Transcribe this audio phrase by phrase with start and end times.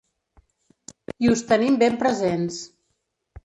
[1.27, 2.61] I us tenim ben presents.